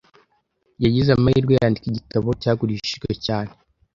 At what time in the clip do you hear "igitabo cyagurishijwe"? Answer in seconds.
1.89-3.09